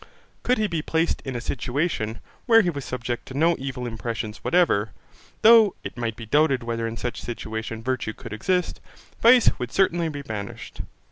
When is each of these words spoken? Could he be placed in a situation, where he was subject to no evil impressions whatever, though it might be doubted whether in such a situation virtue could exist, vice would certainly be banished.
Could 0.41 0.57
he 0.57 0.65
be 0.65 0.81
placed 0.81 1.21
in 1.21 1.35
a 1.35 1.39
situation, 1.39 2.21
where 2.47 2.61
he 2.63 2.71
was 2.71 2.83
subject 2.83 3.27
to 3.27 3.35
no 3.37 3.55
evil 3.59 3.85
impressions 3.85 4.43
whatever, 4.43 4.93
though 5.43 5.75
it 5.83 5.95
might 5.95 6.15
be 6.15 6.25
doubted 6.25 6.63
whether 6.63 6.87
in 6.87 6.97
such 6.97 7.19
a 7.19 7.23
situation 7.23 7.83
virtue 7.83 8.13
could 8.13 8.33
exist, 8.33 8.81
vice 9.21 9.51
would 9.59 9.71
certainly 9.71 10.09
be 10.09 10.23
banished. 10.23 10.81